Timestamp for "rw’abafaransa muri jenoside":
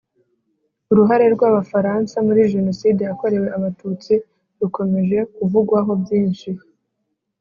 1.33-3.01